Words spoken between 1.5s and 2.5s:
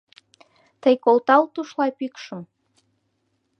тушлай пӱкшым.